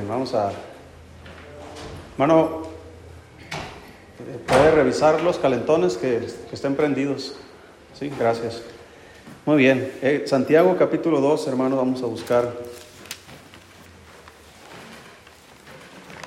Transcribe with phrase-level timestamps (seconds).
[0.00, 0.52] Vamos a...
[2.12, 2.62] Hermano,
[4.46, 7.36] ¿puede revisar los calentones que, que estén prendidos?
[7.98, 8.62] Sí, gracias.
[9.44, 9.92] Muy bien.
[10.00, 12.54] Eh, Santiago capítulo 2, hermano, vamos a buscar.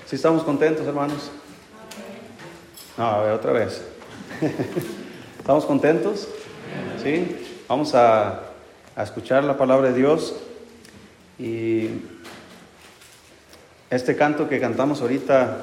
[0.06, 1.32] ¿Sí estamos contentos, hermanos?
[2.98, 3.84] No, a ver, otra vez.
[5.40, 6.28] ¿Estamos contentos?
[7.02, 7.64] ¿Sí?
[7.68, 8.42] Vamos a,
[8.96, 10.36] a escuchar la palabra de Dios
[11.40, 11.90] y
[13.90, 15.58] este canto que cantamos ahorita,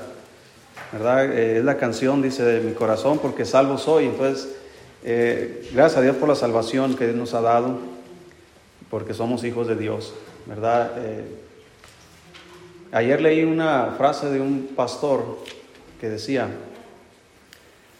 [0.92, 1.32] ¿verdad?
[1.32, 4.06] Eh, es la canción, dice, de mi corazón, porque salvo soy.
[4.06, 4.48] Entonces,
[5.04, 7.78] eh, gracias a Dios por la salvación que nos ha dado,
[8.90, 10.14] porque somos hijos de Dios,
[10.46, 10.92] ¿verdad?
[10.98, 11.24] Eh,
[12.92, 15.38] ayer leí una frase de un pastor
[16.00, 16.48] que decía,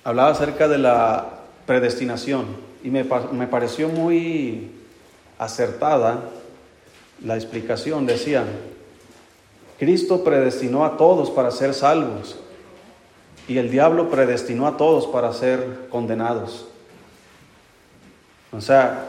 [0.05, 2.47] hablaba acerca de la predestinación
[2.85, 4.71] y me, me pareció muy
[5.39, 6.23] acertada
[7.25, 8.07] la explicación.
[8.07, 8.45] Decía,
[9.83, 12.39] Cristo predestinó a todos para ser salvos
[13.49, 16.69] y el diablo predestinó a todos para ser condenados.
[18.53, 19.09] O sea,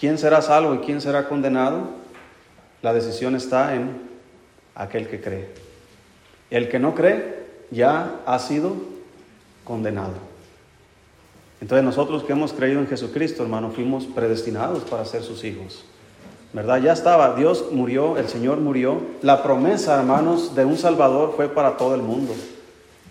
[0.00, 1.90] ¿quién será salvo y quién será condenado?
[2.80, 3.90] La decisión está en
[4.74, 5.50] aquel que cree.
[6.48, 8.72] El que no cree ya ha sido
[9.64, 10.14] condenado.
[11.60, 15.84] Entonces nosotros que hemos creído en Jesucristo, hermano, fuimos predestinados para ser sus hijos.
[16.52, 16.80] ¿Verdad?
[16.82, 19.00] Ya estaba, Dios murió, el Señor murió.
[19.22, 22.34] La promesa, hermanos, de un Salvador fue para todo el mundo.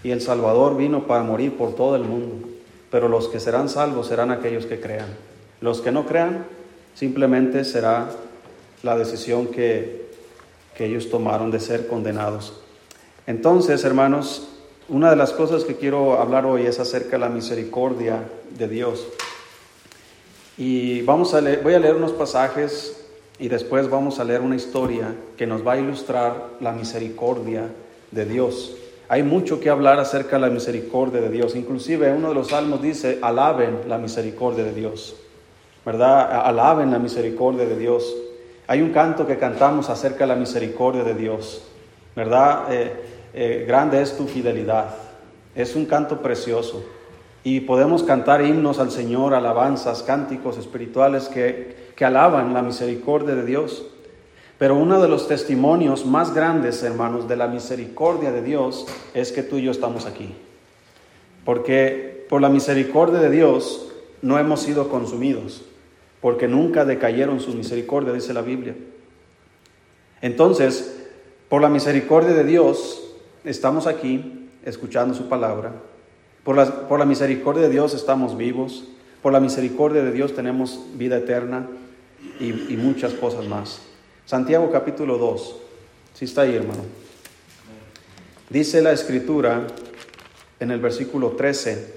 [0.04, 2.48] Y el Salvador vino para morir por todo el mundo.
[2.92, 5.08] Pero los que serán salvos serán aquellos que crean.
[5.62, 6.46] Los que no crean,
[6.94, 8.10] simplemente será
[8.84, 10.10] la decisión que,
[10.76, 12.54] que ellos tomaron de ser condenados.
[13.28, 14.48] Entonces, hermanos,
[14.88, 18.20] una de las cosas que quiero hablar hoy es acerca de la misericordia
[18.56, 19.08] de Dios.
[20.58, 23.05] Y vamos a leer, voy a leer unos pasajes
[23.38, 27.70] y después vamos a leer una historia que nos va a ilustrar la misericordia
[28.12, 28.78] de Dios.
[29.10, 31.56] Hay mucho que hablar acerca de la misericordia de Dios.
[31.56, 35.16] Inclusive uno de los salmos dice, alaben la misericordia de Dios.
[35.86, 36.42] ¿Verdad?
[36.46, 38.16] Alaben la misericordia de Dios.
[38.68, 41.64] Hay un canto que cantamos acerca de la misericordia de Dios.
[42.16, 42.74] ¿Verdad?
[42.74, 42.94] Eh,
[43.34, 44.96] eh, grande es tu fidelidad.
[45.54, 46.84] Es un canto precioso.
[47.44, 53.46] Y podemos cantar himnos al Señor, alabanzas, cánticos espirituales que que alaban la misericordia de
[53.46, 53.86] Dios.
[54.58, 59.44] Pero uno de los testimonios más grandes, hermanos, de la misericordia de Dios es que
[59.44, 60.34] tú y yo estamos aquí.
[61.44, 63.92] Porque por la misericordia de Dios
[64.22, 65.64] no hemos sido consumidos,
[66.22, 68.76] porque nunca decayeron su misericordia, dice la Biblia.
[70.22, 71.06] Entonces,
[71.50, 73.04] por la misericordia de Dios
[73.44, 75.74] estamos aquí escuchando su palabra.
[76.44, 78.86] Por la, por la misericordia de Dios estamos vivos.
[79.26, 81.68] Por la misericordia de Dios tenemos vida eterna
[82.40, 83.80] y, muchas cosas más.
[84.24, 85.56] Santiago capítulo 2,
[86.14, 86.84] si está ahí hermano.
[88.52, 89.66] Dice la escritura
[90.60, 91.92] en el versículo 13,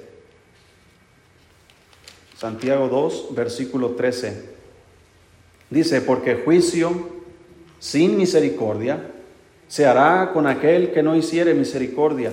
[2.35, 4.49] Santiago 2, versículo 13.
[5.69, 7.11] Dice, porque juicio
[7.79, 9.07] sin misericordia
[9.69, 12.33] se hará con aquel que no hiciere misericordia,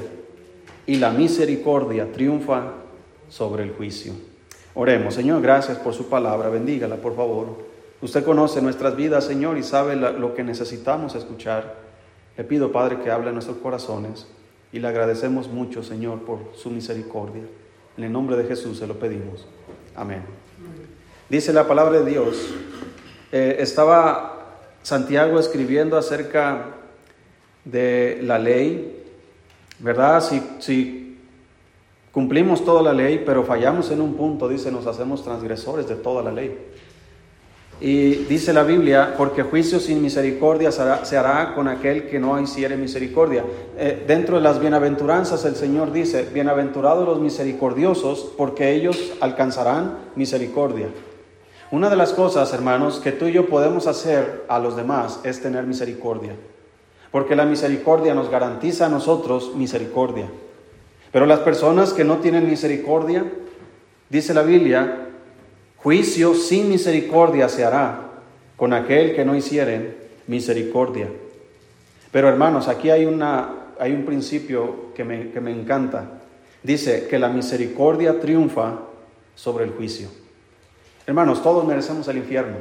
[0.88, 2.76] y la misericordia triunfa
[3.28, 4.14] sobre el juicio.
[4.76, 7.48] Oremos, Señor, gracias por su palabra, bendígala por favor.
[8.02, 11.76] Usted conoce nuestras vidas, Señor, y sabe lo que necesitamos escuchar.
[12.38, 14.28] Le pido, Padre, que hable en nuestros corazones
[14.74, 17.44] y le agradecemos mucho, Señor, por su misericordia.
[17.98, 19.48] En el nombre de Jesús se lo pedimos.
[19.96, 20.22] Amén.
[21.30, 22.54] Dice la palabra de Dios.
[23.32, 26.66] Eh, estaba Santiago escribiendo acerca
[27.64, 29.04] de la ley,
[29.80, 30.22] ¿verdad?
[30.22, 31.05] Si, si
[32.16, 36.24] cumplimos toda la ley, pero fallamos en un punto, dice, nos hacemos transgresores de toda
[36.24, 36.58] la ley.
[37.82, 42.78] Y dice la Biblia, porque juicio sin misericordia se hará, con aquel que no hiciere
[42.78, 43.44] misericordia.
[43.78, 50.88] Eh, dentro de las bienaventuranzas el Señor dice, bienaventurados los misericordiosos, porque ellos alcanzarán misericordia.
[51.70, 55.42] Una de las cosas, hermanos, que tú y yo podemos hacer a los demás es
[55.42, 56.32] tener misericordia.
[57.12, 60.30] Porque la misericordia nos garantiza a nosotros misericordia.
[61.16, 63.24] Pero las personas que no tienen misericordia,
[64.10, 65.08] dice la Biblia,
[65.78, 68.02] Juicio sin misericordia se hará
[68.58, 69.96] con aquel que no hicieren
[70.28, 71.08] misericordia.
[72.12, 76.04] Pero hermanos, aquí hay, una, hay un principio que me, que me encanta.
[76.64, 78.82] Dice que la misericordia triunfa
[79.36, 80.10] sobre el juicio.
[81.08, 82.58] Hermanos, todos merecemos el infierno.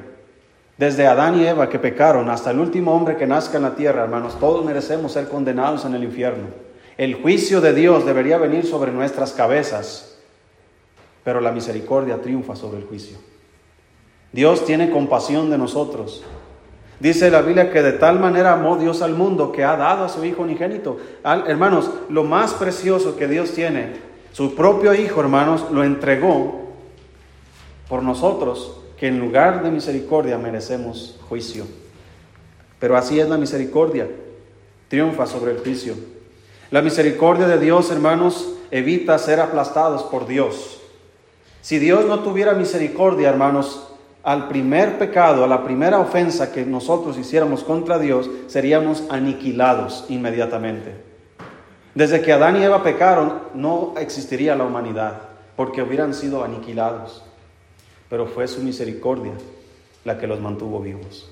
[0.78, 4.04] Desde Adán y Eva que pecaron hasta el último hombre que nazca en la tierra,
[4.04, 6.63] hermanos, todos merecemos ser condenados en el infierno.
[6.96, 10.14] El juicio de Dios debería venir sobre nuestras cabezas
[11.24, 13.16] pero la misericordia triunfa sobre el juicio.
[14.32, 16.22] Dios tiene compasión de nosotros.
[17.00, 20.08] Dice la Biblia que de tal manera amó Dios al mundo que ha dado a
[20.08, 20.98] su Hijo unigénito.
[21.24, 23.94] hermanos, lo más precioso que Dios tiene,
[24.32, 26.72] su propio Hijo, hermanos, lo entregó
[27.88, 31.64] por nosotros, que en lugar de misericordia merecemos juicio.
[32.78, 34.08] Pero así es la misericordia,
[34.88, 35.94] triunfa sobre el juicio.
[36.74, 40.80] La misericordia de Dios, hermanos, evita ser aplastados por Dios.
[41.60, 43.86] Si Dios no tuviera misericordia, hermanos,
[44.24, 50.96] al primer pecado, a la primera ofensa que nosotros hiciéramos contra Dios, seríamos aniquilados inmediatamente.
[51.94, 55.20] Desde que Adán y Eva pecaron, no existiría la humanidad,
[55.54, 57.22] porque hubieran sido aniquilados.
[58.10, 59.34] Pero fue su misericordia
[60.04, 61.30] la que los mantuvo vivos.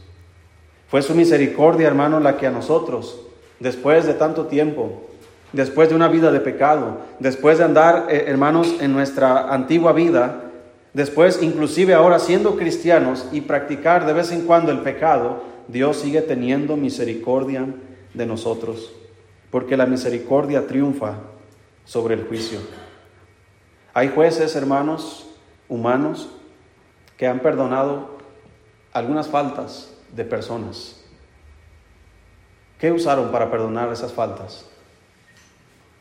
[0.86, 3.22] Fue su misericordia, hermano, la que a nosotros,
[3.58, 5.08] después de tanto tiempo,
[5.52, 10.44] después de una vida de pecado, después de andar, eh, hermanos, en nuestra antigua vida,
[10.92, 16.22] después inclusive ahora siendo cristianos y practicar de vez en cuando el pecado, Dios sigue
[16.22, 17.66] teniendo misericordia
[18.14, 18.92] de nosotros,
[19.50, 21.14] porque la misericordia triunfa
[21.84, 22.60] sobre el juicio.
[23.94, 25.28] Hay jueces, hermanos,
[25.68, 26.30] humanos,
[27.16, 28.18] que han perdonado
[28.92, 30.98] algunas faltas de personas.
[32.78, 34.66] ¿Qué usaron para perdonar esas faltas?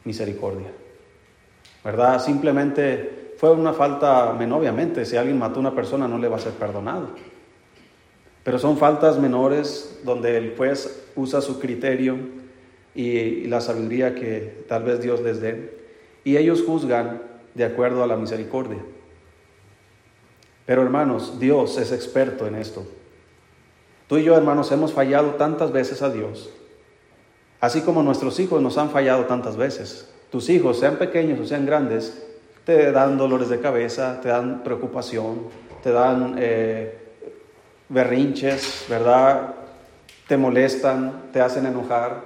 [0.03, 0.71] Misericordia.
[1.83, 2.24] ¿Verdad?
[2.24, 6.38] Simplemente fue una falta menor, obviamente, si alguien mató a una persona no le va
[6.38, 7.09] a ser perdonado.
[8.44, 12.18] Pero son faltas menores donde el juez usa su criterio
[12.95, 15.81] y, la sabiduría que tal vez Dios les dé
[16.24, 17.21] y ellos juzgan
[17.54, 18.80] de acuerdo a la misericordia.
[20.65, 22.86] Pero hermanos, Dios es experto en esto.
[24.07, 26.50] Tú y yo, hermanos, hemos fallado tantas veces a Dios
[27.62, 30.10] Así como nuestros hijos nos han fallado tantas veces.
[30.31, 32.25] Tus hijos, sean pequeños o sean grandes,
[32.66, 35.44] te dan dolores de cabeza, te dan preocupación,
[35.84, 36.98] te dan eh,
[37.88, 39.54] berrinches, ¿verdad?
[40.28, 42.24] Te molestan, te hacen enojar,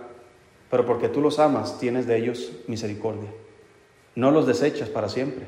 [0.71, 3.29] pero porque tú los amas, tienes de ellos misericordia.
[4.15, 5.47] No los desechas para siempre.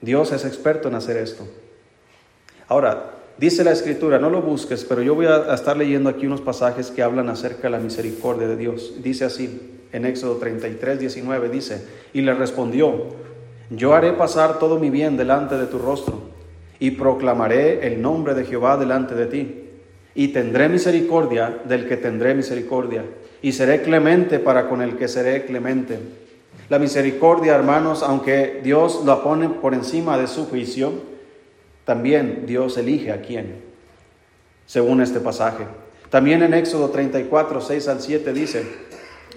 [0.00, 1.48] Dios es experto en hacer esto.
[2.68, 6.42] Ahora, Dice la escritura, no lo busques, pero yo voy a estar leyendo aquí unos
[6.42, 8.96] pasajes que hablan acerca de la misericordia de Dios.
[9.02, 11.82] Dice así, en Éxodo 33, 19, dice,
[12.12, 13.06] y le respondió,
[13.70, 16.20] yo haré pasar todo mi bien delante de tu rostro,
[16.78, 19.64] y proclamaré el nombre de Jehová delante de ti,
[20.14, 23.06] y tendré misericordia del que tendré misericordia,
[23.40, 25.98] y seré clemente para con el que seré clemente.
[26.68, 31.08] La misericordia, hermanos, aunque Dios la pone por encima de su juicio,
[31.90, 33.64] también Dios elige a quién,
[34.64, 35.64] según este pasaje.
[36.08, 38.64] También en Éxodo 34, 6 al 7 dice,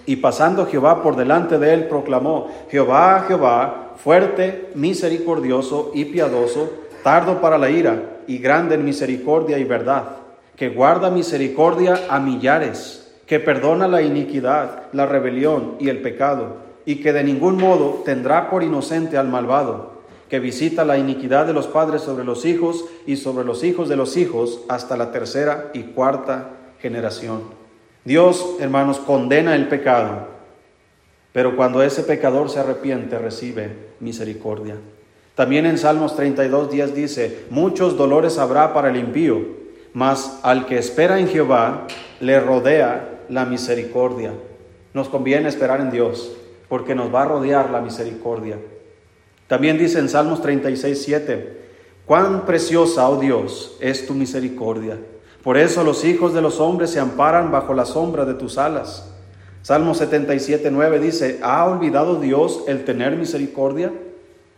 [0.06, 6.70] y pasando Jehová por delante de él, proclamó, Jehová, Jehová, fuerte, misericordioso y piadoso,
[7.02, 10.10] tardo para la ira y grande en misericordia y verdad,
[10.54, 17.02] que guarda misericordia a millares, que perdona la iniquidad, la rebelión y el pecado, y
[17.02, 19.93] que de ningún modo tendrá por inocente al malvado
[20.34, 23.94] que visita la iniquidad de los padres sobre los hijos y sobre los hijos de
[23.94, 26.50] los hijos hasta la tercera y cuarta
[26.80, 27.42] generación.
[28.04, 30.26] Dios, hermanos, condena el pecado,
[31.32, 34.74] pero cuando ese pecador se arrepiente recibe misericordia.
[35.36, 39.40] También en Salmos 32, 10 dice, muchos dolores habrá para el impío,
[39.92, 41.86] mas al que espera en Jehová
[42.18, 44.32] le rodea la misericordia.
[44.94, 46.36] Nos conviene esperar en Dios,
[46.68, 48.58] porque nos va a rodear la misericordia.
[49.46, 51.60] También dice en Salmos 36, 7,
[52.06, 54.98] cuán preciosa, oh Dios, es tu misericordia.
[55.42, 59.10] Por eso los hijos de los hombres se amparan bajo la sombra de tus alas.
[59.60, 63.92] Salmo 77, 9 dice, ¿ha olvidado Dios el tener misericordia?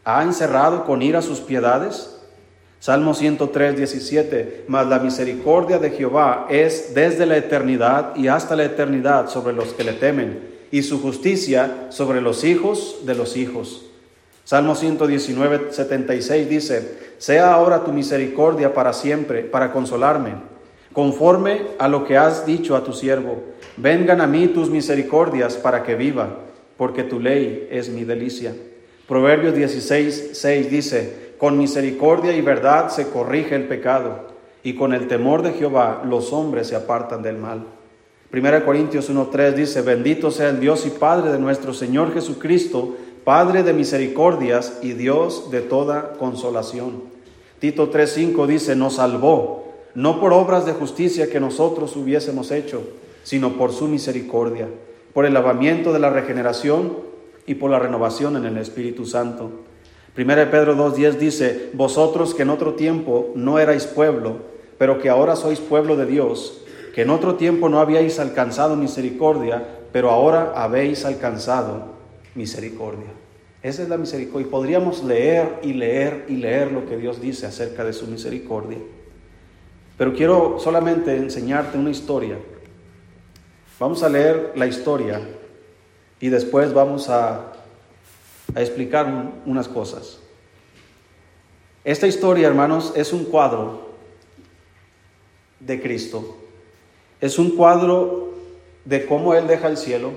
[0.04, 2.12] ¿Ha encerrado con ira sus piedades?
[2.78, 8.64] Salmo 103, 17, mas la misericordia de Jehová es desde la eternidad y hasta la
[8.64, 13.86] eternidad sobre los que le temen, y su justicia sobre los hijos de los hijos
[14.46, 20.34] Salmo 119, 76 dice, sea ahora tu misericordia para siempre, para consolarme,
[20.92, 23.42] conforme a lo que has dicho a tu siervo.
[23.76, 26.28] Vengan a mí tus misericordias para que viva,
[26.76, 28.54] porque tu ley es mi delicia.
[29.08, 34.28] Proverbios 16, 6 dice, con misericordia y verdad se corrige el pecado,
[34.62, 37.64] y con el temor de Jehová los hombres se apartan del mal.
[38.30, 42.96] Primera Corintios 1.3 dice, bendito sea el Dios y Padre de nuestro Señor Jesucristo,
[43.26, 47.02] Padre de misericordias y Dios de toda consolación.
[47.58, 49.64] Tito 3:5 dice, nos salvó,
[49.96, 52.82] no por obras de justicia que nosotros hubiésemos hecho,
[53.24, 54.68] sino por su misericordia,
[55.12, 56.98] por el lavamiento de la regeneración
[57.48, 59.50] y por la renovación en el Espíritu Santo.
[60.14, 64.36] Primera de Pedro 2:10 dice, vosotros que en otro tiempo no erais pueblo,
[64.78, 66.62] pero que ahora sois pueblo de Dios,
[66.94, 71.95] que en otro tiempo no habíais alcanzado misericordia, pero ahora habéis alcanzado
[72.36, 73.10] misericordia.
[73.62, 74.46] Esa es la misericordia.
[74.46, 78.78] Y podríamos leer y leer y leer lo que Dios dice acerca de su misericordia.
[79.98, 82.38] Pero quiero solamente enseñarte una historia.
[83.80, 85.20] Vamos a leer la historia
[86.20, 87.52] y después vamos a,
[88.54, 90.18] explicar unas cosas.
[91.84, 93.90] Esta historia, hermanos, es un cuadro
[95.60, 96.38] de Cristo.
[97.20, 98.30] Es un cuadro
[98.84, 100.12] de cómo Él deja el cielo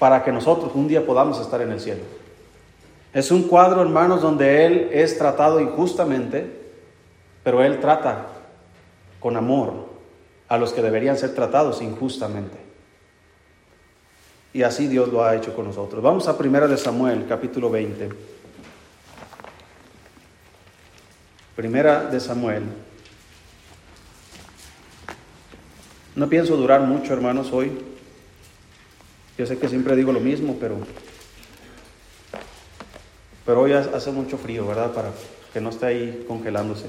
[0.00, 2.00] para que nosotros un día podamos estar en el cielo.
[3.12, 6.50] Es un cuadro, hermanos, donde Él es tratado injustamente,
[7.44, 8.26] pero Él trata
[9.20, 9.90] con amor
[10.48, 12.56] a los que deberían ser tratados injustamente.
[14.54, 16.02] Y así Dios lo ha hecho con nosotros.
[16.02, 18.08] Vamos a 1 de Samuel, capítulo 20.
[21.54, 22.62] Primera de Samuel.
[26.16, 27.89] No pienso durar mucho, hermanos, hoy.
[29.40, 30.76] Yo sé que siempre digo lo mismo, pero
[33.46, 34.92] pero hoy hace mucho frío, ¿verdad?
[34.92, 35.12] Para
[35.50, 36.84] que no esté ahí congelándose.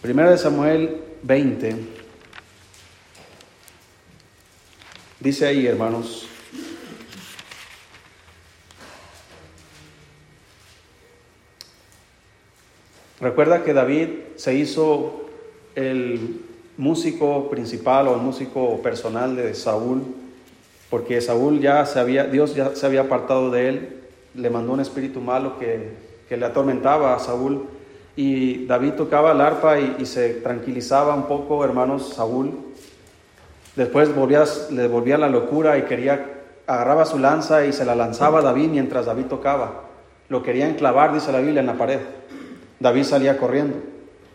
[0.00, 1.76] Primera de Samuel 20.
[5.20, 6.26] Dice ahí, hermanos,
[13.20, 15.28] Recuerda que David se hizo
[15.74, 16.40] el
[16.78, 20.27] músico principal o el músico personal de Saúl,
[20.90, 24.00] porque Saúl ya se había, Dios ya se había apartado de él,
[24.34, 25.92] le mandó un espíritu malo que,
[26.28, 27.66] que le atormentaba a Saúl
[28.16, 32.52] y David tocaba el arpa y, se tranquilizaba un poco, hermanos, Saúl.
[33.76, 34.42] Después volvía,
[34.72, 38.70] le volvía la locura y quería, agarraba su lanza y se la lanzaba a David
[38.70, 39.84] mientras David tocaba.
[40.28, 42.00] Lo quería enclavar, dice la Biblia, en la pared.
[42.80, 43.76] David salía corriendo.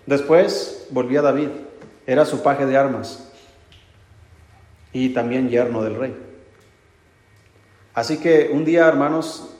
[0.05, 1.49] Después volvía David,
[2.07, 3.31] era su paje de armas
[4.93, 6.32] y también yerno del rey.
[7.93, 9.53] Así que un día, hermanos,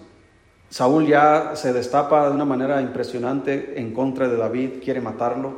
[0.70, 5.54] Saúl ya se destapa de una manera impresionante en contra de David, quiere matarlo.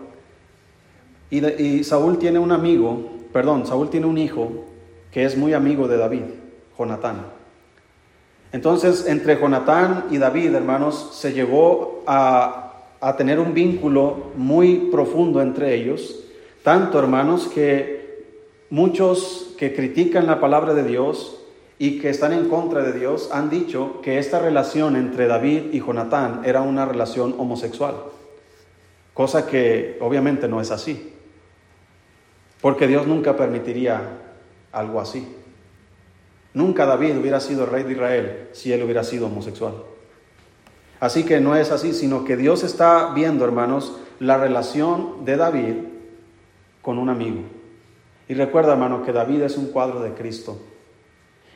[1.29, 4.65] Y, Saúl tiene un amigo, perdón, Saúl tiene un hijo
[5.11, 6.23] que es muy amigo de David,
[6.77, 7.27] Jonatán.
[8.51, 15.41] Entonces, entre Jonatán y David, hermanos, se llegó a, a tener un vínculo muy profundo
[15.41, 16.25] entre ellos,
[16.61, 18.25] tanto, hermanos, que
[18.69, 21.44] muchos que critican la palabra de Dios
[21.77, 25.79] y que están en contra de Dios han dicho que esta relación entre David y
[25.79, 27.95] Jonatán era una relación homosexual,
[29.13, 31.13] cosa que obviamente no es así,
[32.61, 34.01] porque Dios nunca permitiría
[34.71, 35.27] algo así.
[36.53, 39.73] Nunca David hubiera sido rey de Israel si él hubiera sido homosexual.
[41.01, 45.75] Así que no es así, sino que Dios está viendo, hermanos, la relación de David
[46.81, 47.41] con un amigo.
[48.29, 50.57] Y recuerda, hermano, que David es un cuadro de Cristo.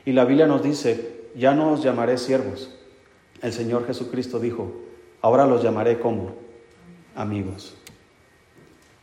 [0.10, 2.72] Y la Biblia nos dice, ya no os llamaré siervos.
[3.44, 4.72] El Señor Jesucristo dijo,
[5.22, 6.32] ahora los llamaré como
[7.16, 7.76] amigos.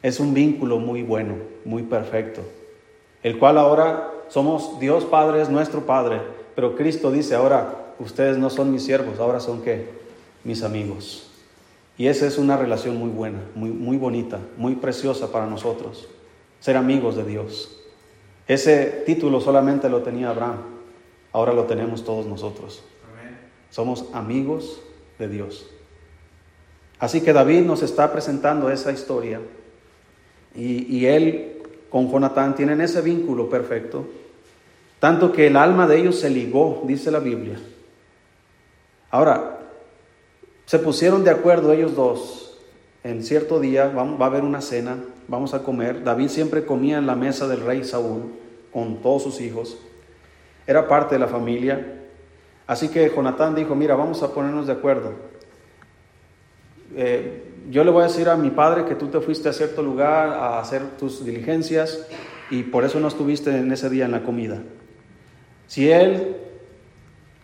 [0.03, 2.41] Es un vínculo muy bueno, muy perfecto,
[3.23, 6.21] el cual ahora somos Dios Padre, es nuestro Padre,
[6.57, 9.89] pero Cristo dice ahora, ustedes no son mis siervos, ahora son qué?
[10.43, 11.31] Mis amigos.
[11.97, 16.09] Y esa es una relación muy buena, muy, muy bonita, muy preciosa para nosotros,
[16.59, 17.81] ser amigos de Dios.
[18.49, 20.75] Ese título solamente lo tenía Abraham,
[21.37, 22.83] ahora lo tenemos todos nosotros.
[23.69, 24.81] Somos amigos
[25.19, 25.67] de Dios.
[26.99, 29.43] Así que David nos está presentando esa historia
[30.55, 31.59] y, él
[31.91, 34.07] con Jonatán tienen ese vínculo perfecto,
[34.99, 37.61] tanto que el alma de ellos se ligó, dice la Biblia.
[39.11, 39.59] Ahora,
[40.65, 42.59] se pusieron de acuerdo ellos dos.
[43.05, 46.03] En cierto día va a haber una cena, vamos a comer.
[46.03, 48.23] David siempre comía en la mesa del rey Saúl
[48.73, 49.77] con todos sus hijos
[50.67, 51.95] era parte de la familia.
[52.67, 55.13] Así que Jonatán dijo, mira, vamos a ponernos de acuerdo.
[56.95, 59.83] Eh, yo le voy a decir a mi padre que tú te fuiste a cierto
[59.83, 62.07] lugar a hacer tus diligencias
[62.51, 64.63] y por eso no estuviste en ese día en la comida.
[65.67, 66.37] Si él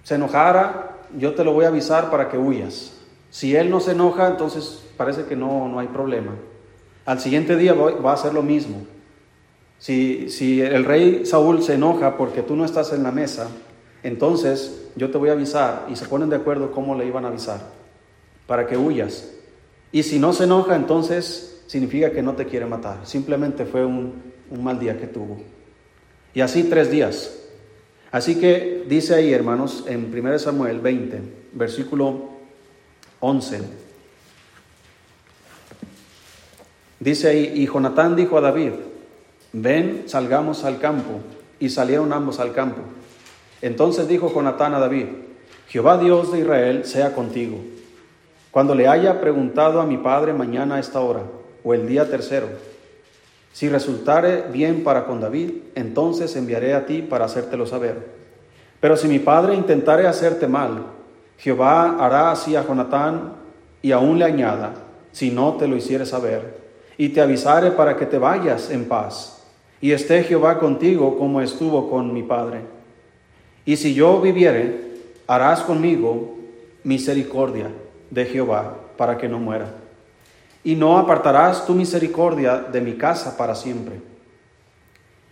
[0.02, 2.92] se enojara, yo te lo voy a avisar para que huyas.
[3.30, 6.32] Si él no se enoja, entonces parece que no, no hay problema.
[7.04, 8.86] Al siguiente día va a hacer lo mismo.
[9.82, 13.48] Si, el rey Saúl se enoja porque tú no estás en la mesa,
[14.04, 17.28] entonces yo te voy a avisar y se ponen de acuerdo cómo le iban a
[17.28, 17.60] avisar
[18.46, 19.28] para que huyas.
[19.90, 23.00] Y si no se enoja, entonces significa que no te quiere matar.
[23.02, 24.22] Simplemente fue un,
[24.62, 25.40] mal día que tuvo.
[26.32, 27.36] Y así tres días.
[28.12, 31.20] Así que dice ahí, hermanos, en 1 Samuel 20,
[31.54, 32.28] versículo
[33.18, 33.62] 11.
[37.00, 38.74] Dice ahí, y Jonatán dijo a David,
[39.52, 41.20] ven, salgamos al campo.
[41.60, 42.80] Y salieron ambos al campo.
[43.60, 45.06] Entonces dijo Jonatán a David,
[45.68, 47.58] Jehová Dios de Israel sea contigo.
[48.50, 51.22] Cuando le haya preguntado a mi padre mañana a esta hora,
[51.62, 52.48] o el día tercero,
[53.52, 58.08] si resultare bien para con David, entonces enviaré a ti para hacértelo saber.
[58.80, 60.86] Pero si mi padre intentare hacerte mal,
[61.38, 63.34] Jehová hará así a Jonatán
[63.80, 64.74] y aún le añada,
[65.12, 66.60] si no te lo hiciere saber,
[66.96, 69.31] y te avisare para que te vayas en paz,
[69.82, 72.60] y esté Jehová contigo como estuvo con mi padre.
[73.66, 74.94] Y si yo viviere,
[75.26, 76.38] harás conmigo
[76.84, 77.70] misericordia
[78.10, 79.82] de Jehová para que no muera
[80.64, 84.00] y no apartarás tu misericordia de mi casa para siempre.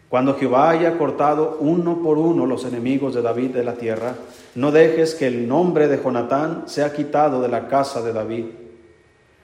[0.08, 4.14] Cuando Jehová haya cortado uno por uno los enemigos de David de la tierra,
[4.56, 8.46] no dejes que el nombre de Jonatán sea quitado de la casa de David.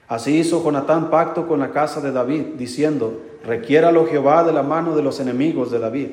[0.09, 4.95] Así hizo Jonatán pacto con la casa de David, diciendo, requiéralo Jehová de la mano
[4.95, 6.09] de los enemigos de David.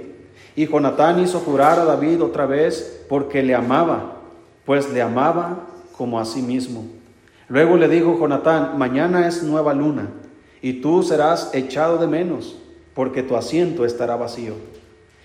[0.56, 4.18] Y Jonatán hizo jurar a David otra vez porque le amaba,
[4.64, 6.84] pues le amaba como a sí mismo.
[7.48, 10.08] Luego le dijo Jonatán, mañana es nueva luna,
[10.62, 12.56] y tú serás echado de menos,
[12.94, 14.54] porque tu asiento estará vacío.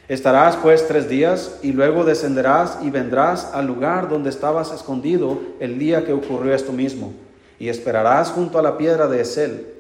[0.08, 5.78] Estarás pues tres días, y luego descenderás y vendrás al lugar donde estabas escondido el
[5.78, 7.14] día que ocurrió esto mismo,
[7.60, 9.79] y esperarás junto a la piedra de Esel.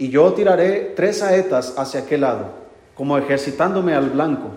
[0.00, 2.46] Y yo tiraré tres saetas hacia aquel lado,
[2.94, 4.52] como ejercitándome al blanco.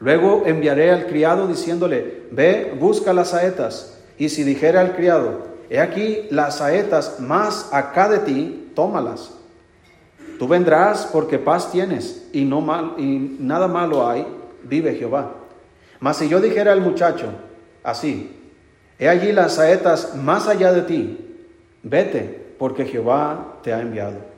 [0.00, 5.80] Luego enviaré al criado diciéndole, ve, busca las saetas, y si dijere al criado, he
[5.80, 9.32] aquí las saetas más acá de ti, tómalas.
[10.38, 14.26] Tú vendrás porque paz tienes y, no mal, y nada malo hay,
[14.62, 15.36] vive Jehová.
[16.00, 17.28] Mas si yo dijera al muchacho,
[17.82, 18.30] así,
[18.98, 21.38] he allí las saetas más allá de ti,
[21.82, 24.35] vete porque Jehová te ha enviado.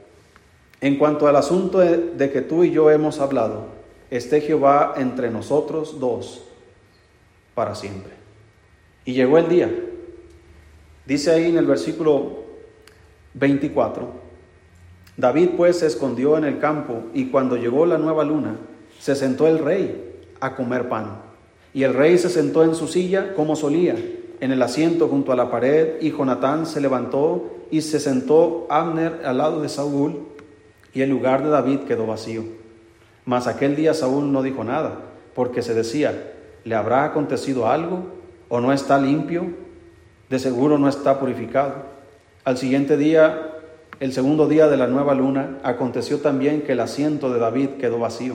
[0.80, 3.66] En cuanto al asunto de, que tú y yo hemos hablado,
[4.10, 6.44] esté Jehová entre nosotros dos
[7.54, 8.12] para siempre.
[9.04, 9.70] Y llegó el día
[11.08, 12.44] Dice ahí en el versículo
[13.32, 14.10] 24,
[15.16, 18.58] David pues se escondió en el campo y cuando llegó la nueva luna,
[19.00, 21.22] se sentó el rey a comer pan.
[21.72, 23.96] Y el rey se sentó en su silla como solía,
[24.40, 29.22] en el asiento junto a la pared, y Jonatán se levantó y se sentó Abner
[29.24, 30.26] al lado de Saúl,
[30.94, 32.44] y el lugar de David quedó vacío.
[33.24, 35.01] Mas aquel día Saúl no dijo nada,
[35.35, 36.33] porque se decía,
[36.64, 38.07] ¿le habrá acontecido algo?
[38.48, 39.46] ¿O no está limpio?
[40.31, 41.74] de seguro no está purificado.
[42.44, 43.53] Al siguiente día,
[44.01, 47.98] el segundo día de la nueva luna, aconteció también que el asiento de David quedó
[47.98, 48.35] vacío.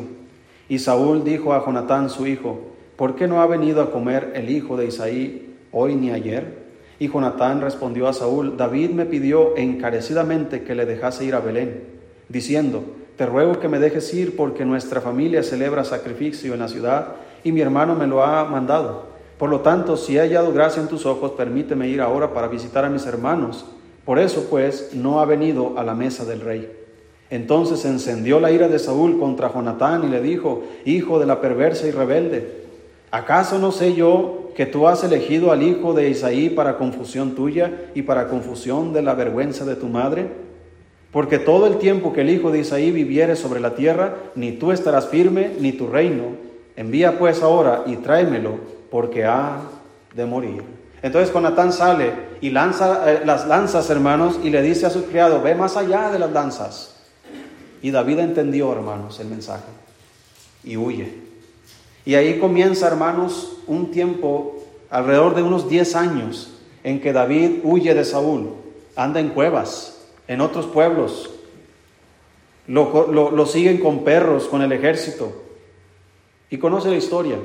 [0.69, 2.59] Y Saúl dijo a Jonatán su hijo,
[2.95, 6.63] ¿por qué no ha venido a comer el hijo de Isaí hoy ni ayer?
[6.99, 11.83] Y Jonatán respondió a Saúl, David me pidió encarecidamente que le dejase ir a Belén,
[12.29, 12.83] diciendo,
[13.17, 17.51] te ruego que me dejes ir porque nuestra familia celebra sacrificio en la ciudad y
[17.51, 19.13] mi hermano me lo ha mandado.
[19.37, 22.85] Por lo tanto, si he hallado gracia en tus ojos, permíteme ir ahora para visitar
[22.85, 23.65] a mis hermanos.
[24.05, 26.71] Por eso, pues, no ha venido a la mesa del rey.
[27.29, 31.87] Entonces encendió la ira de Saúl contra Jonatán y le dijo, Hijo de la perversa
[31.87, 32.63] y rebelde,
[33.11, 37.89] ¿acaso no sé yo que tú has elegido al hijo de Isaí para confusión tuya
[37.95, 40.27] y para confusión de la vergüenza de tu madre?
[41.13, 44.71] Porque todo el tiempo que el hijo de Isaí viviere sobre la tierra, ni tú
[44.71, 46.35] estarás firme, ni tu reino.
[46.75, 48.55] Envía pues ahora y tráemelo
[48.89, 49.61] porque ha
[50.15, 50.63] de morir.
[51.03, 55.41] Entonces Jonatán sale y lanza eh, las lanzas, hermanos, y le dice a su criado,
[55.41, 56.95] ve más allá de las lanzas.
[57.81, 59.63] Y David entendió, hermanos, el mensaje
[60.63, 61.13] y huye.
[62.05, 67.93] Y ahí comienza, hermanos, un tiempo, alrededor de unos 10 años, en que David huye
[67.93, 68.49] de Saúl,
[68.95, 70.02] anda en cuevas,
[70.33, 71.29] en otros pueblos,
[72.65, 75.31] lo, lo siguen con perros, con el ejército.
[76.49, 77.37] Y conoce la historia.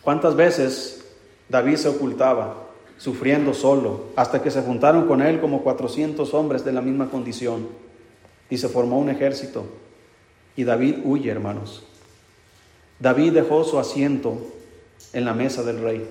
[0.00, 1.04] ¿Cuántas veces
[1.48, 6.72] David se ocultaba, sufriendo solo, hasta que se juntaron con él como 400 hombres de
[6.72, 7.66] la misma condición
[8.48, 9.64] y se formó un ejército?
[10.54, 11.82] Y David huye, hermanos.
[13.00, 14.38] David dejó su asiento
[15.12, 16.08] en la mesa del rey,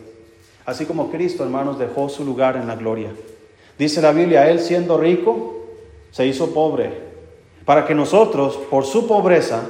[0.65, 3.13] así como Cristo, hermanos, dejó su lugar en la gloria.
[3.79, 5.62] Dice la Biblia, él siendo rico,
[6.13, 6.93] se hizo pobre,
[7.65, 9.63] para que nosotros, por su pobreza,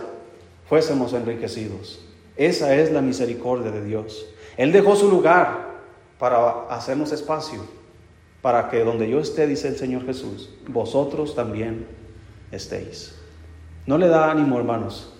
[0.67, 2.01] fuésemos enriquecidos.
[2.36, 4.25] Esa es la misericordia de Dios.
[4.58, 5.69] Él dejó su lugar
[6.19, 7.62] para hacernos espacio,
[8.41, 11.88] para que donde yo esté, dice el Señor Jesús, vosotros también
[12.51, 13.15] estéis.
[13.86, 15.13] No le da ánimo, hermanos,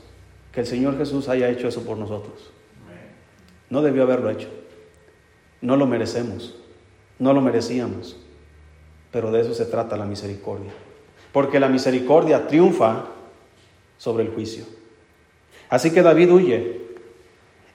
[0.52, 2.52] que el Señor Jesús haya hecho eso por nosotros.
[3.70, 4.50] No debió haberlo hecho.
[5.62, 6.54] No lo merecemos.
[7.18, 8.18] No lo merecíamos.
[9.10, 10.74] Pero de eso se trata la misericordia.
[11.34, 13.08] Porque la misericordia triunfa
[13.98, 14.64] sobre el juicio.
[15.70, 16.82] Así que David huye.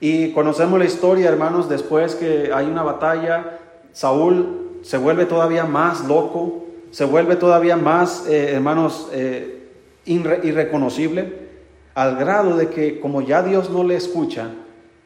[0.01, 3.59] Y conocemos la historia, hermanos, después que hay una batalla,
[3.93, 9.69] Saúl se vuelve todavía más loco, se vuelve todavía más, eh, hermanos, eh,
[10.07, 11.49] irreconocible,
[11.95, 14.51] al grado de que como ya Dios no le escucha,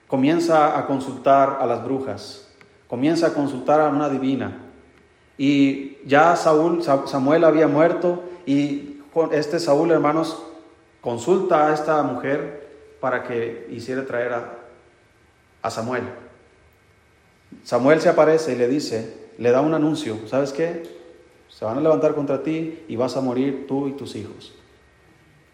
[0.07, 2.49] comienza a consultar a las brujas,
[2.87, 4.59] comienza a consultar a una divina.
[5.39, 9.01] Y ya Saúl, Samuel había muerto y
[9.33, 10.43] este Saúl, hermanos,
[11.01, 12.69] consulta a esta mujer
[13.01, 14.59] para que hiciera traer a,
[15.63, 16.05] a Samuel.
[17.65, 20.83] Samuel se aparece y le dice, le da un anuncio, ¿sabes qué?
[21.49, 24.55] Se van a levantar contra ti y vas a morir tú y tus hijos.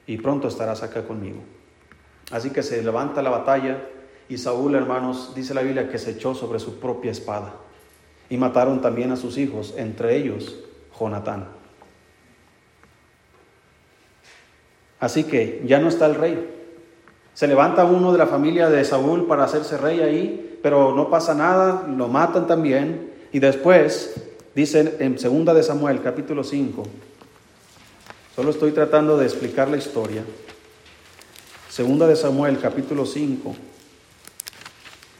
[0.06, 1.40] Y pronto estarás acá conmigo.
[2.30, 3.82] Así que se levanta la batalla
[4.28, 7.54] y Saúl, hermanos, dice la Biblia que se echó sobre su propia espada.
[8.30, 10.56] Y mataron también a sus hijos, entre ellos
[10.98, 11.57] Jonatán.
[15.00, 16.54] Así que ya no está el rey.
[17.34, 21.34] Se levanta uno de la familia de Saúl para hacerse rey ahí, pero no pasa
[21.34, 23.12] nada, lo matan también.
[23.32, 24.14] Y después,
[24.54, 26.82] dice en segunda de Samuel, capítulo 5,
[28.34, 30.24] solo estoy tratando de explicar la historia.
[31.68, 33.54] Segunda de Samuel, capítulo 5.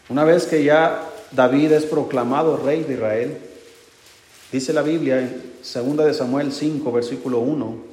[0.09, 3.39] Una vez que ya David es proclamado rey de Israel,
[4.51, 7.88] dice la Biblia en segunda de Samuel 5, versículo 1,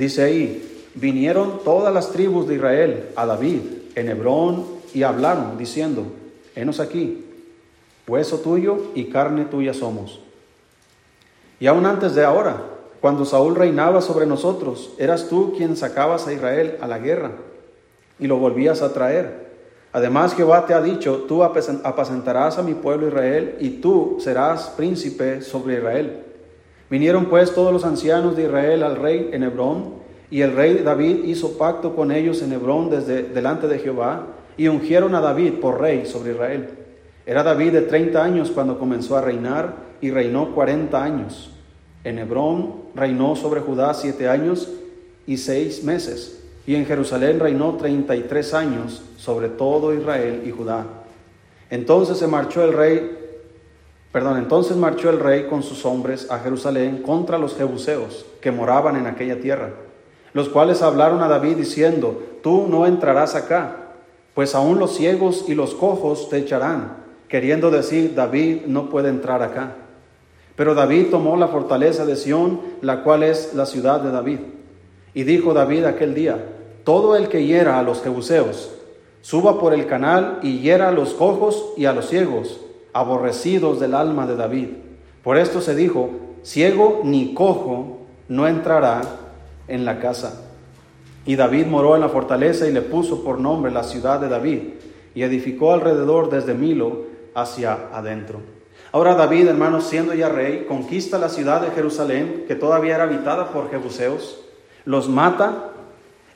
[0.00, 3.60] dice ahí, vinieron todas las tribus de Israel a David
[3.94, 6.06] en Hebrón y hablaron diciendo,
[6.56, 7.26] henos aquí,
[8.08, 10.20] hueso tuyo y carne tuya somos.
[11.60, 12.62] Y aún antes de ahora,
[13.02, 17.32] cuando Saúl reinaba sobre nosotros, eras tú quien sacabas a Israel a la guerra
[18.18, 19.50] y lo volvías a traer.
[19.92, 25.42] Además Jehová te ha dicho, tú apacentarás a mi pueblo Israel y tú serás príncipe
[25.42, 26.29] sobre Israel.
[26.90, 30.00] Vinieron pues todos los ancianos de Israel al rey en Hebrón,
[30.30, 34.26] y el rey David hizo pacto con ellos en Hebrón desde delante de Jehová,
[34.56, 36.68] y ungieron a David por rey sobre Israel.
[37.24, 41.50] Era David de treinta años cuando comenzó a reinar, y reinó cuarenta años.
[42.04, 44.68] En Hebrón reinó sobre Judá siete años
[45.26, 50.50] y seis meses y en Jerusalén reinó treinta y tres años sobre todo Israel y
[50.50, 50.86] Judá.
[51.68, 53.19] Entonces se marchó el rey,
[54.12, 58.96] perdón, entonces marchó el rey con sus hombres a Jerusalén contra los jebuseos que moraban
[58.96, 59.70] en aquella tierra,
[60.32, 63.76] los cuales hablaron a David diciendo, tú no entrarás acá,
[64.34, 66.96] pues aún los ciegos y los cojos te echarán,
[67.28, 69.74] queriendo decir, David no puede entrar acá.
[70.56, 74.38] Pero David tomó la fortaleza de Sión, la cual es la ciudad de David
[75.14, 76.38] y dijo David aquel día,
[76.84, 78.70] todo el que hiera a los jebuseos,
[79.22, 82.60] suba por el canal y hiera a los cojos y a los ciegos,
[82.92, 84.68] aborrecidos del alma de David.
[85.22, 86.10] Por esto se dijo,
[86.42, 87.98] ciego ni cojo
[88.28, 89.02] no entrará
[89.68, 90.46] en la casa.
[91.26, 94.60] Y David moró en la fortaleza y le puso por nombre la ciudad de David,
[95.14, 98.40] y edificó alrededor desde Milo hacia adentro.
[98.92, 103.52] Ahora David, hermanos, siendo ya rey, conquista la ciudad de Jerusalén, que todavía era habitada
[103.52, 104.40] por jebuseos,
[104.84, 105.72] los mata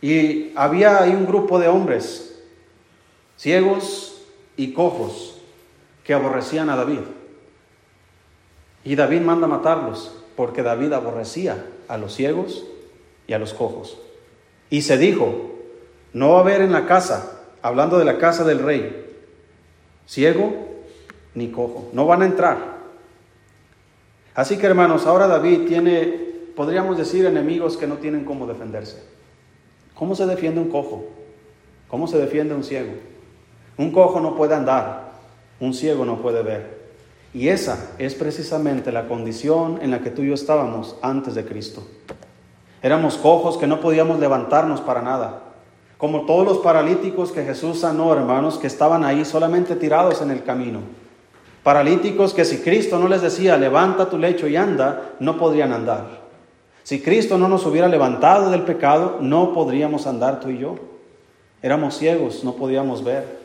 [0.00, 2.42] y había ahí un grupo de hombres,
[3.36, 4.22] ciegos
[4.56, 5.33] y cojos,
[6.04, 7.00] que aborrecían a David.
[8.84, 12.64] Y David manda matarlos porque David aborrecía a los ciegos
[13.26, 13.98] y a los cojos.
[14.70, 15.52] Y se dijo,
[16.12, 19.06] no va a haber en la casa, hablando de la casa del rey,
[20.06, 20.54] ciego
[21.34, 22.74] ni cojo, no van a entrar.
[24.34, 29.02] Así que hermanos, ahora David tiene podríamos decir, enemigos que no tienen cómo defenderse.
[29.94, 31.04] ¿Cómo se defiende un cojo?
[31.88, 32.92] ¿Cómo se defiende un ciego?
[33.76, 35.13] Un cojo no puede andar,
[35.60, 36.84] un ciego no puede ver.
[37.34, 41.44] Y esa es precisamente la condición en la que tú y yo estábamos antes de
[41.44, 41.82] Cristo.
[42.82, 45.42] Éramos cojos que no podíamos levantarnos para nada.
[45.98, 50.44] Como todos los paralíticos que Jesús sanó, hermanos, que estaban ahí solamente tirados en el
[50.44, 50.80] camino.
[51.62, 56.24] Paralíticos que si Cristo no les decía, levanta tu lecho y anda, no podrían andar.
[56.82, 60.76] Si Cristo no nos hubiera levantado del pecado, no podríamos andar tú y yo.
[61.62, 63.38] Éramos ciegos, no podíamos ver.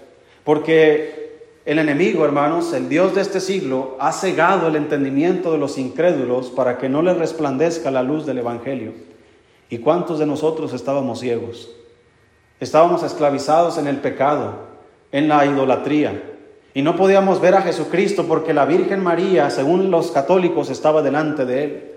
[0.44, 1.29] Porque
[1.70, 6.50] el enemigo, hermanos, el Dios de este siglo, ha cegado el entendimiento de los incrédulos
[6.50, 8.94] para que no les resplandezca la luz del Evangelio.
[9.70, 11.70] ¿Y cuántos de nosotros estábamos ciegos?
[12.60, 14.54] Estábamos esclavizados en el pecado,
[15.12, 16.24] en la idolatría.
[16.74, 21.46] Y no podíamos ver a Jesucristo porque la Virgen María, según los católicos, estaba delante
[21.46, 21.92] de él.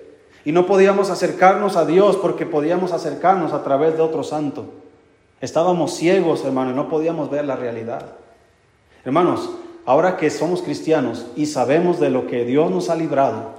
[0.44, 4.66] Y no podíamos acercarnos a Dios porque podíamos acercarnos a través de otro santo.
[5.40, 8.16] Estábamos ciegos, hermano, y no podíamos ver la realidad.
[9.04, 9.50] Hermanos,
[9.84, 13.54] ahora que somos cristianos y sabemos de lo que Dios nos ha librado,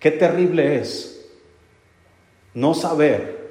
[0.00, 1.30] qué terrible es
[2.54, 3.50] no saber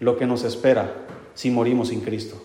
[0.00, 0.92] lo que nos espera
[1.34, 2.42] si morimos sin Cristo.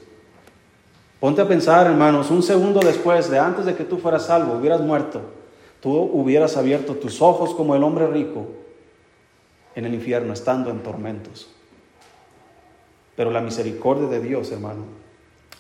[1.20, 4.82] Ponte a pensar, hermanos, un segundo después de antes de que tú fueras salvo, hubieras
[4.82, 5.22] muerto,
[5.80, 8.48] tú hubieras abierto tus ojos como el hombre rico
[9.76, 11.50] en el infierno, estando en tormentos.
[13.15, 14.84] Pero la misericordia de Dios, hermano,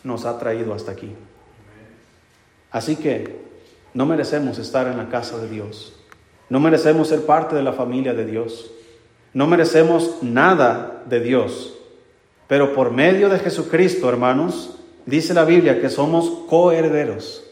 [0.03, 1.15] nos ha traído hasta aquí.
[2.71, 3.41] Así que
[3.93, 5.93] no merecemos estar en la casa de Dios.
[6.49, 8.71] No merecemos ser parte de la familia de Dios.
[9.33, 11.77] No merecemos nada de Dios.
[12.47, 17.43] Pero por medio de Jesucristo, hermanos, dice la Biblia que somos coherederos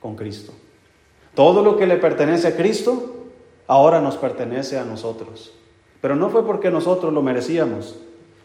[0.00, 0.52] con Cristo.
[1.34, 3.26] Todo lo que le pertenece a Cristo,
[3.66, 5.52] ahora nos pertenece a nosotros.
[6.00, 7.96] Pero no fue porque nosotros lo merecíamos,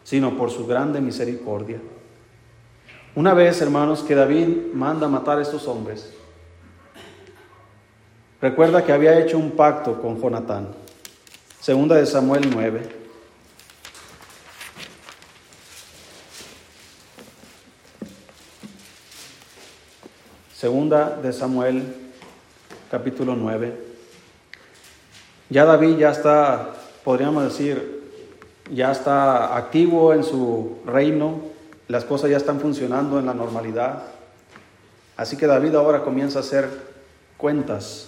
[0.02, 1.80] sino por su grande misericordia.
[3.16, 6.12] Una vez, hermanos, que David manda matar a estos hombres,
[8.40, 10.68] recuerda que había hecho un pacto con Jonatán.
[11.60, 13.00] Segunda de Samuel 9.
[20.54, 22.12] Segunda de Samuel,
[22.92, 23.76] capítulo 9.
[25.48, 28.04] Ya David ya está, podríamos decir,
[28.70, 31.49] ya está activo en su reino,
[31.90, 34.04] las cosas ya están funcionando en la normalidad.
[35.16, 36.68] Así que David ahora comienza a hacer
[37.36, 38.06] cuentas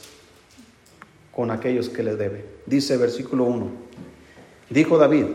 [1.35, 2.45] con aquellos que le debe.
[2.65, 3.67] Dice versículo 1,
[4.71, 5.27] dijo David,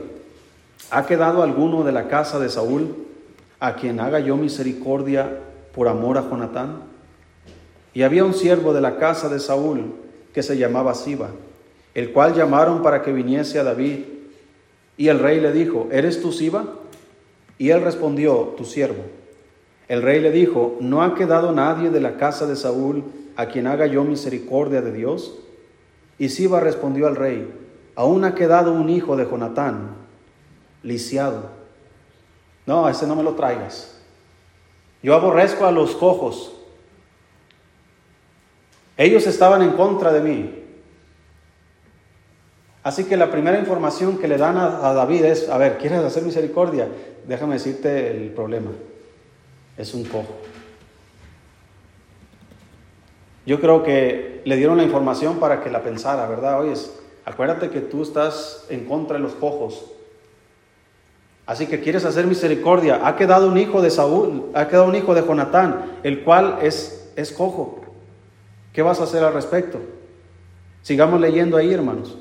[0.92, 2.96] ¿ha quedado alguno de la casa de Saúl
[3.60, 5.30] a quien haga yo misericordia
[5.76, 6.84] por amor a Jonatán?
[7.94, 9.94] Y había un siervo de la casa de Saúl
[10.34, 11.32] que se llamaba Siba,
[11.94, 14.06] el cual llamaron para que viniese a David.
[14.96, 16.64] Y el rey le dijo, ¿eres tú Siba?
[17.58, 19.04] Y él respondió, tu siervo.
[19.88, 23.04] El rey le dijo, ¿no ha quedado nadie de la casa de Saúl
[23.36, 25.36] a quien haga yo misericordia de Dios?
[26.20, 27.52] Y Siba respondió al rey,
[27.96, 29.96] aún ha quedado un hijo de Jonatán,
[30.84, 31.50] lisiado.
[32.66, 33.98] No, ese no me lo traigas.
[35.02, 36.54] Yo aborrezco a los cojos.
[38.98, 40.67] Ellos estaban en contra de mí.
[42.88, 46.24] Así que la primera información que le dan a, David es, a ver, ¿quieres hacer
[46.24, 46.88] misericordia?
[47.28, 48.72] Déjame decirte el problema.
[49.76, 50.38] Es un cojo.
[53.46, 56.62] Yo creo que le dieron la información para que la pensara, ¿verdad?
[56.62, 56.76] Oye,
[57.26, 59.92] acuérdate que tú estás en contra de los cojos.
[61.46, 63.06] Así que quieres hacer misericordia.
[63.06, 67.12] Ha quedado un hijo de Saúl, ha quedado un hijo de Jonatán, el cual es,
[67.18, 67.82] es cojo.
[68.72, 69.78] ¿Qué vas a hacer al respecto?
[70.84, 72.18] Sigamos leyendo ahí, hermanos.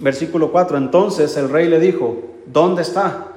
[0.00, 0.78] Versículo 4.
[0.78, 3.28] Entonces el rey le dijo, ¿dónde está?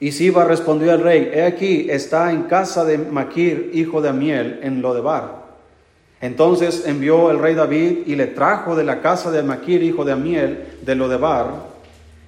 [0.00, 4.60] Y Siba respondió al rey, he aquí, está en casa de Maquir, hijo de Amiel,
[4.62, 5.48] en Lodebar.
[6.20, 10.12] Entonces envió el rey David y le trajo de la casa de Maquir, hijo de
[10.12, 11.46] Amiel, de Lodebar,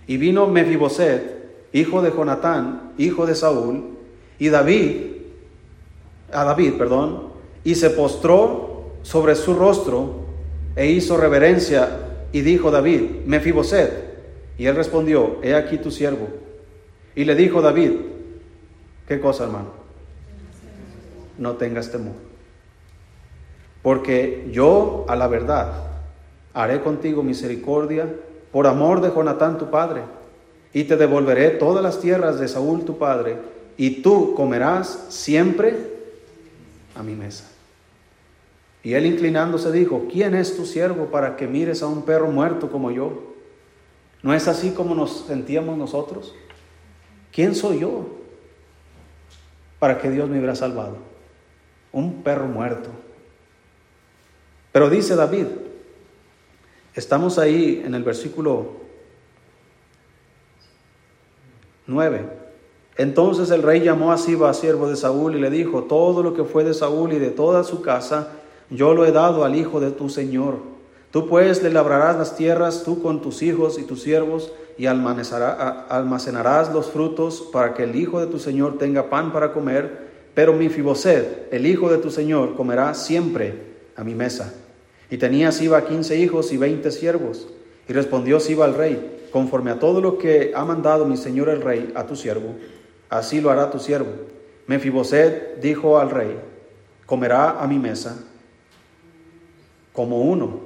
[0.07, 3.97] y vino Mefiboset, hijo de Jonatán, hijo de Saúl,
[4.39, 4.97] y David,
[6.33, 7.31] a David, perdón,
[7.63, 10.25] y se postró sobre su rostro
[10.75, 14.11] e hizo reverencia, y dijo David, Mefiboset,
[14.59, 16.29] y él respondió, he aquí tu siervo.
[17.15, 17.93] Y le dijo David,
[19.09, 19.69] ¿qué cosa, hermano?
[21.39, 22.31] No tengas temor
[23.83, 25.73] porque yo a la verdad
[26.53, 28.09] haré contigo misericordia
[28.53, 30.03] por amor de Jonatán tu padre,
[30.73, 33.39] y te devolveré todas las tierras de Saúl tu padre,
[33.77, 35.77] y tú comerás siempre
[36.95, 37.49] a mi mesa.
[38.83, 42.71] Y él inclinándose dijo, ¿quién es tu siervo para que mires a un perro muerto
[42.71, 43.35] como yo?
[44.23, 46.35] ¿No es así como nos sentíamos nosotros?
[47.33, 48.07] ¿Quién soy yo
[49.79, 50.97] para que Dios me hubiera salvado?
[51.93, 52.91] Un perro muerto.
[54.73, 55.47] Pero dice David,
[56.95, 58.81] estamos ahí en el versículo
[61.87, 62.41] 9.
[62.97, 66.45] Entonces el rey llamó a Siba, siervo de Saúl, y le dijo, todo lo que
[66.45, 68.40] fue de Saúl y de toda su casa,
[68.71, 70.59] yo lo he dado al hijo de tu Señor.
[71.11, 76.73] Tú pues le labrarás las tierras, tú con tus hijos y tus siervos, y almacenarás
[76.73, 80.67] los frutos para que el hijo de tu Señor tenga pan para comer, pero mi
[80.67, 83.55] el hijo de tu Señor, comerá siempre
[83.97, 84.55] a mi mesa.
[85.11, 87.49] Y tenía Siba quince hijos y veinte siervos.
[87.89, 91.61] Y respondió Siba al rey, conforme a todo lo que ha mandado mi señor el
[91.61, 92.55] rey a tu siervo,
[93.09, 94.13] así lo hará tu siervo.
[94.69, 96.39] Mefiboset dijo al rey,
[97.05, 98.30] comerá a mi mesa
[100.01, 100.61] como uno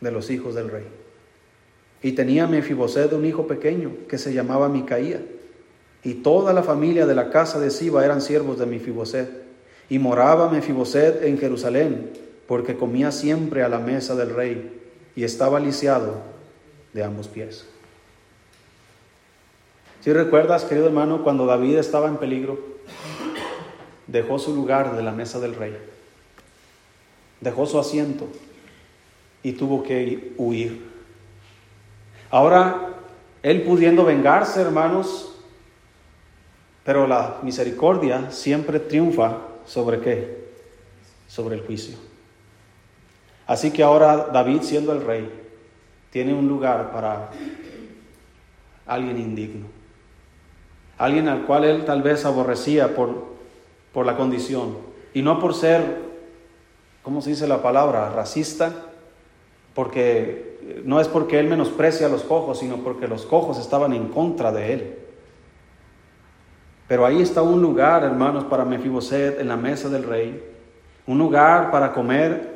[0.00, 0.82] de los hijos del rey.
[2.02, 5.20] Y tenía Mefiboset un hijo pequeño que se llamaba Micaía.
[6.02, 9.30] Y toda la familia de la casa de Siba eran siervos de Mefiboset.
[9.88, 12.10] Y moraba Mefiboset en Jerusalén,
[12.48, 14.80] porque comía siempre a la mesa del rey
[15.14, 16.22] y estaba lisiado
[16.92, 17.68] de ambos pies.
[20.00, 22.58] Si recuerdas, querido hermano, cuando David estaba en peligro,
[24.08, 25.91] dejó su lugar de la mesa del rey,
[27.42, 28.28] dejó su asiento
[29.42, 30.90] y tuvo que huir.
[32.30, 32.88] Ahora,
[33.42, 35.34] él pudiendo vengarse, hermanos,
[36.84, 40.44] pero la misericordia siempre triunfa sobre qué?
[41.28, 41.96] Sobre el juicio.
[43.46, 45.28] Así que ahora David, siendo el rey,
[46.10, 47.30] tiene un lugar para
[48.86, 49.66] alguien indigno.
[50.98, 53.24] Alguien al cual él tal vez aborrecía por,
[53.92, 54.76] por la condición.
[55.14, 56.11] Y no por ser,
[57.02, 58.10] ¿cómo se dice la palabra?
[58.10, 58.72] Racista.
[59.74, 64.08] Porque no es porque él menosprecia a los cojos, sino porque los cojos estaban en
[64.08, 64.98] contra de él.
[66.88, 70.42] Pero ahí está un lugar, hermanos, para Mefiboset en la mesa del rey.
[71.06, 72.52] Un lugar para comer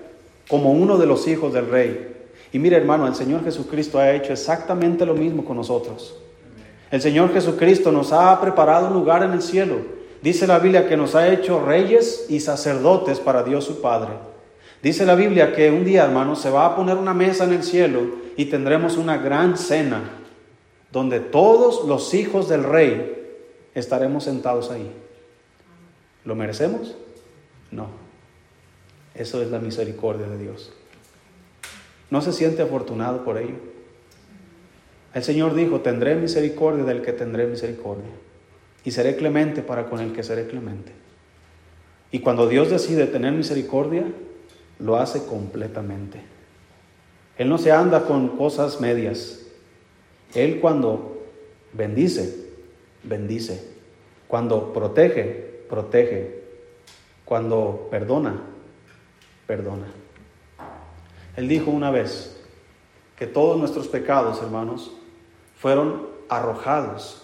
[0.48, 2.14] como uno de los hijos del rey.
[2.52, 6.16] Y mire, hermano, el Señor Jesucristo ha hecho exactamente lo mismo con nosotros.
[6.90, 9.76] El Señor Jesucristo nos ha preparado un lugar en el cielo.
[10.22, 14.12] Dice la Biblia que nos ha hecho reyes y sacerdotes para Dios su Padre.
[14.86, 17.64] Dice la Biblia que un día, hermano, se va a poner una mesa en el
[17.64, 18.02] cielo
[18.36, 20.12] y tendremos una gran cena
[20.92, 23.26] donde todos los hijos del rey
[23.74, 24.88] estaremos sentados ahí.
[26.24, 26.96] ¿Lo merecemos?
[27.72, 27.88] No.
[29.16, 30.72] Eso es la misericordia de Dios.
[32.08, 33.56] ¿No se siente afortunado por ello?
[35.14, 38.12] El Señor dijo, tendré misericordia del que tendré misericordia.
[38.84, 40.92] Y seré clemente para con el que seré clemente.
[42.12, 44.04] Y cuando Dios decide tener misericordia,
[44.78, 46.20] lo hace completamente.
[47.38, 49.40] Él no se anda con cosas medias.
[50.34, 51.22] Él cuando
[51.72, 52.50] bendice,
[53.02, 53.74] bendice.
[54.28, 56.42] Cuando protege, protege.
[57.24, 58.40] Cuando perdona,
[59.46, 59.86] perdona.
[61.36, 62.40] Él dijo una vez
[63.16, 64.92] que todos nuestros pecados, hermanos,
[65.56, 67.22] fueron arrojados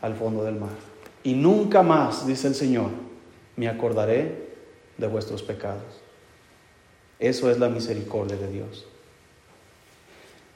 [0.00, 0.70] al fondo del mar.
[1.22, 2.90] Y nunca más, dice el Señor,
[3.56, 4.50] me acordaré
[4.96, 6.00] de vuestros pecados.
[7.20, 8.86] Eso es la misericordia de Dios.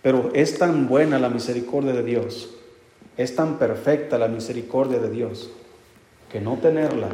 [0.02, 2.50] Pero es tan buena la misericordia de Dios
[3.16, 5.50] es tan perfecta la misericordia de Dios
[6.30, 7.10] que no tenerla,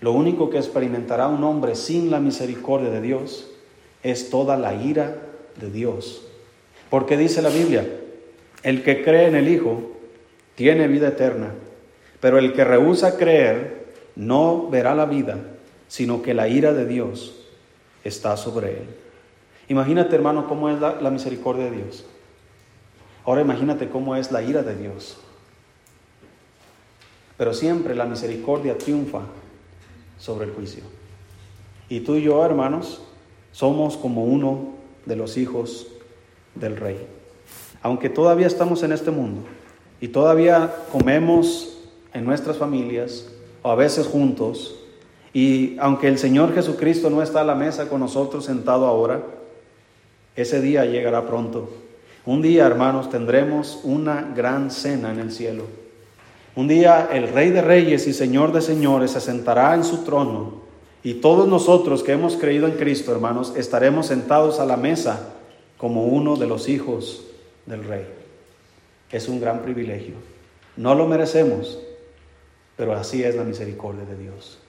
[0.00, 3.50] lo único que experimentará un hombre sin la misericordia de Dios
[4.02, 5.16] es toda la ira
[5.60, 6.26] de Dios.
[6.90, 7.86] Porque dice la Biblia,
[8.62, 9.92] el que cree en el Hijo
[10.54, 11.52] tiene vida eterna,
[12.20, 13.84] pero el que rehúsa creer
[14.16, 15.38] no verá la vida,
[15.88, 17.41] sino que la ira de Dios
[18.04, 18.96] está sobre él.
[19.68, 22.04] Imagínate, hermano, cómo es la, la misericordia de Dios.
[23.24, 25.18] Ahora imagínate cómo es la ira de Dios.
[27.36, 29.20] Pero siempre la misericordia triunfa
[30.18, 30.82] sobre el juicio.
[31.88, 33.02] Y tú y yo, hermanos,
[33.52, 34.74] somos como uno
[35.06, 35.86] de los hijos
[36.54, 37.06] del rey.
[37.82, 39.42] Aunque todavía estamos en este mundo
[40.00, 41.78] y todavía comemos
[42.12, 43.28] en nuestras familias
[43.62, 44.81] o a veces juntos,
[45.32, 49.22] y aunque el Señor Jesucristo no está a la mesa con nosotros sentado ahora,
[50.36, 51.68] ese día llegará pronto
[52.24, 55.64] un día, hermanos, tendremos una gran cena en el cielo.
[56.54, 60.62] Un día el Rey de Reyes y Señor de Señores se sentará en su trono
[61.02, 65.30] y todos nosotros que hemos creído en Cristo, hermanos, estaremos sentados a la mesa
[65.78, 67.24] como uno de los hijos
[67.66, 68.06] del Rey.
[69.10, 70.14] Es un gran privilegio.
[70.76, 71.80] No lo merecemos,
[72.76, 74.61] pero así es la misericordia de Dios.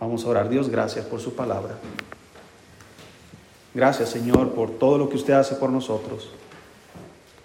[0.00, 0.48] Vamos a orar.
[0.48, 1.78] Dios, gracias por su palabra.
[3.74, 6.30] Gracias, Señor, por todo lo que usted hace por nosotros.